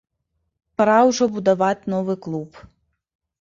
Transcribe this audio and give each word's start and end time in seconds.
Пара 0.81 0.95
ўжо 1.09 1.27
будаваць 1.35 1.87
новы 1.95 2.17
клуб. 2.25 2.59